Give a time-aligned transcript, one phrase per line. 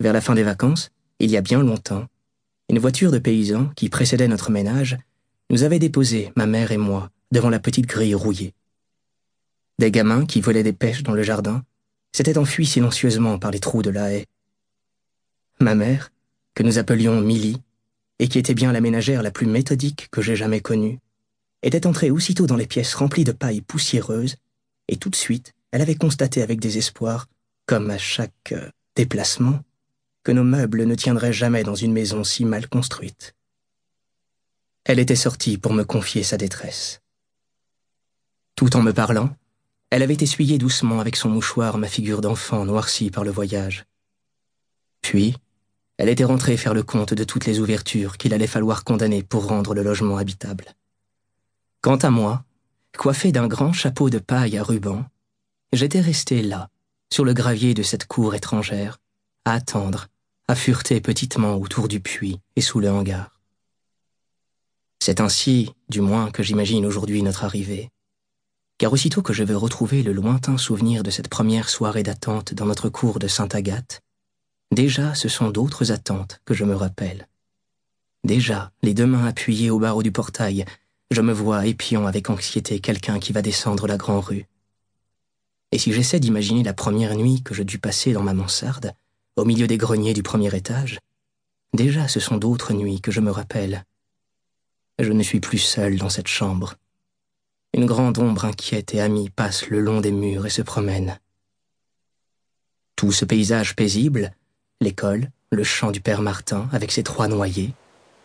[0.00, 2.06] Vers la fin des vacances, il y a bien longtemps,
[2.70, 4.96] une voiture de paysan qui précédait notre ménage
[5.50, 8.54] nous avait déposé, ma mère et moi, devant la petite grille rouillée.
[9.78, 11.64] Des gamins qui volaient des pêches dans le jardin
[12.12, 14.26] s'étaient enfuis silencieusement par les trous de la haie.
[15.58, 16.12] Ma mère,
[16.54, 17.60] que nous appelions Milly,
[18.20, 20.98] et qui était bien la ménagère la plus méthodique que j'ai jamais connue,
[21.62, 24.36] était entrée aussitôt dans les pièces remplies de paille poussiéreuse,
[24.88, 27.26] et tout de suite, elle avait constaté avec désespoir,
[27.66, 29.60] comme à chaque euh, déplacement,
[30.22, 33.34] que nos meubles ne tiendraient jamais dans une maison si mal construite.
[34.84, 37.00] Elle était sortie pour me confier sa détresse.
[38.56, 39.34] Tout en me parlant,
[39.90, 43.86] elle avait essuyé doucement avec son mouchoir ma figure d'enfant noircie par le voyage.
[45.02, 45.34] Puis,
[45.96, 49.46] elle était rentrée faire le compte de toutes les ouvertures qu'il allait falloir condamner pour
[49.46, 50.74] rendre le logement habitable.
[51.82, 52.44] Quant à moi,
[52.96, 55.04] coiffé d'un grand chapeau de paille à ruban,
[55.72, 56.68] j'étais resté là,
[57.12, 58.98] sur le gravier de cette cour étrangère,
[59.44, 60.08] à attendre,
[60.48, 63.40] à fureter petitement autour du puits et sous le hangar.
[65.02, 67.90] C'est ainsi, du moins, que j'imagine aujourd'hui notre arrivée.
[68.78, 72.66] Car aussitôt que je veux retrouver le lointain souvenir de cette première soirée d'attente dans
[72.66, 74.00] notre cour de Sainte-Agathe,
[74.72, 77.28] déjà ce sont d'autres attentes que je me rappelle.
[78.24, 80.66] Déjà, les deux mains appuyées au barreau du portail,
[81.10, 84.46] je me vois épiant avec anxiété quelqu'un qui va descendre la grande rue.
[85.72, 88.92] Et si j'essaie d'imaginer la première nuit que je dus passer dans ma mansarde,
[89.36, 90.98] au milieu des greniers du premier étage,
[91.72, 93.84] déjà ce sont d'autres nuits que je me rappelle.
[94.98, 96.74] Je ne suis plus seul dans cette chambre.
[97.72, 101.18] Une grande ombre inquiète et amie passe le long des murs et se promène.
[102.96, 104.32] Tout ce paysage paisible,
[104.80, 107.72] l'école, le champ du père Martin avec ses trois noyers,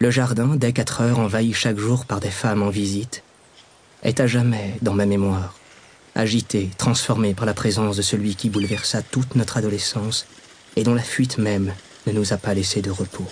[0.00, 3.22] le jardin dès quatre heures envahi chaque jour par des femmes en visite,
[4.02, 5.56] est à jamais dans ma mémoire,
[6.14, 10.26] agité, transformé par la présence de celui qui bouleversa toute notre adolescence
[10.78, 11.74] et dont la fuite même
[12.06, 13.26] ne nous a pas laissé de repos.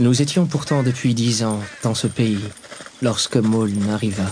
[0.00, 2.42] Nous étions pourtant depuis dix ans dans ce pays
[3.00, 4.24] lorsque Maulne arriva.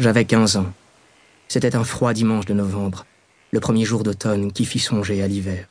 [0.00, 0.72] J'avais quinze ans.
[1.46, 3.06] C'était un froid dimanche de novembre,
[3.52, 5.68] le premier jour d'automne qui fit songer à l'hiver.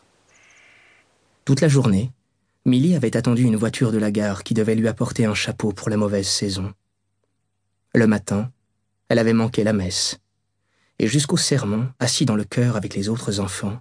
[1.44, 2.10] Toute la journée,
[2.66, 5.90] Milly avait attendu une voiture de la gare qui devait lui apporter un chapeau pour
[5.90, 6.74] la mauvaise saison.
[7.94, 8.52] Le matin,
[9.08, 10.18] elle avait manqué la messe.
[10.98, 13.80] Et jusqu'au sermon, assis dans le chœur avec les autres enfants,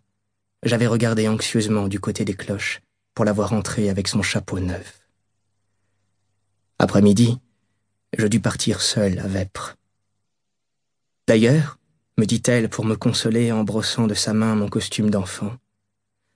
[0.63, 2.83] j'avais regardé anxieusement du côté des cloches
[3.15, 5.01] pour la voir entrer avec son chapeau neuf.
[6.79, 7.39] Après-midi,
[8.19, 9.77] je dus partir seul à Vêpres.
[11.27, 11.79] D'ailleurs,
[12.19, 15.57] me dit-elle pour me consoler en brossant de sa main mon costume d'enfant,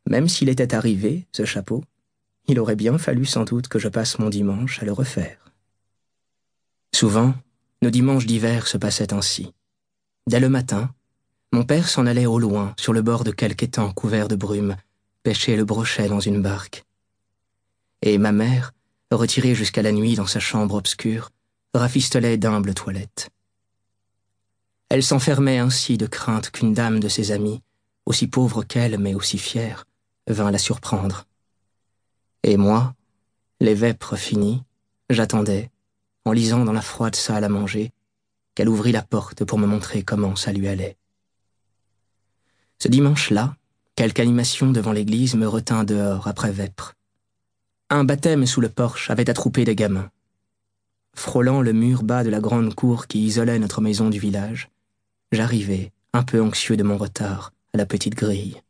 [0.09, 1.85] même s'il était arrivé, ce chapeau,
[2.49, 5.53] il aurait bien fallu sans doute que je passe mon dimanche à le refaire.
[6.95, 7.35] Souvent,
[7.83, 9.53] nos dimanches d'hiver se passaient ainsi.
[10.27, 10.91] Dès le matin,
[11.53, 14.77] mon père s'en allait au loin, sur le bord de quelque étang couvert de brume,
[15.23, 16.85] pêcher le brochet dans une barque.
[18.03, 18.73] Et ma mère,
[19.11, 21.31] retirée jusqu'à la nuit dans sa chambre obscure,
[21.75, 23.31] rafistolait d'humbles toilettes.
[24.89, 27.63] Elle s'enfermait ainsi de crainte qu'une dame de ses amies,
[28.07, 29.85] aussi pauvre qu'elle mais aussi fière,
[30.29, 31.28] vint la surprendre.
[32.43, 32.95] Et moi,
[33.61, 34.63] les vêpres finies,
[35.11, 35.71] j'attendais,
[36.25, 37.93] en lisant dans la froide salle à manger,
[38.55, 40.97] qu'elle ouvrit la porte pour me montrer comment ça lui allait.
[42.79, 43.57] Ce dimanche-là,
[43.97, 46.95] quelque animation devant l'église me retint dehors après vêpres.
[47.91, 50.11] Un baptême sous le porche avait attroupé des gamins.
[51.15, 54.71] Frôlant le mur bas de la grande cour qui isolait notre maison du village,
[55.33, 58.63] j'arrivai, un peu anxieux de mon retard, à la petite grille.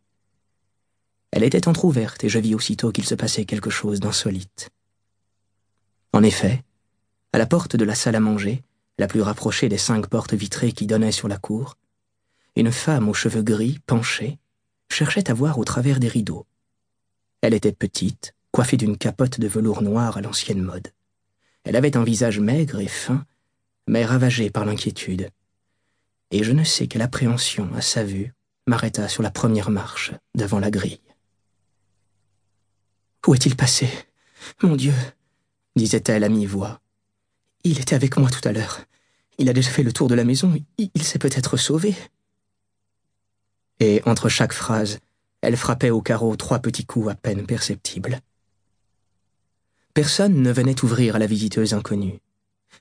[1.31, 4.71] Elle était entr'ouverte et je vis aussitôt qu'il se passait quelque chose d'insolite.
[6.13, 6.63] En effet,
[7.33, 8.63] à la porte de la salle à manger,
[8.99, 11.77] la plus rapprochée des cinq portes vitrées qui donnaient sur la cour,
[12.57, 14.39] une femme aux cheveux gris, penchée,
[14.91, 16.47] cherchait à voir au travers des rideaux.
[17.41, 20.89] Elle était petite, coiffée d'une capote de velours noir à l'ancienne mode.
[21.65, 23.25] Elle avait un visage maigre et fin,
[23.87, 25.31] mais ravagé par l'inquiétude.
[26.31, 28.33] Et je ne sais quelle appréhension à sa vue
[28.67, 31.01] m'arrêta sur la première marche devant la grille.
[33.27, 33.89] Où est-il passé?
[34.63, 34.95] Mon Dieu
[35.77, 36.81] disait-elle à mi-voix.
[37.65, 38.81] Il était avec moi tout à l'heure.
[39.39, 40.53] Il a déjà fait le tour de la maison.
[40.79, 41.95] Il s'est peut-être sauvé.
[43.81, 44.99] Et entre chaque phrase,
[45.41, 48.21] elle frappait au carreau trois petits coups à peine perceptibles.
[49.95, 52.21] Personne ne venait ouvrir à la visiteuse inconnue.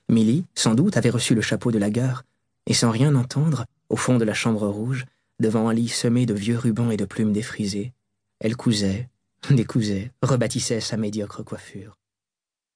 [0.09, 2.23] Milly, sans doute, avait reçu le chapeau de la gare,
[2.65, 5.05] et sans rien entendre, au fond de la chambre rouge,
[5.39, 7.93] devant un lit semé de vieux rubans et de plumes défrisées,
[8.39, 9.09] elle cousait,
[9.51, 11.97] décousait, rebâtissait sa médiocre coiffure.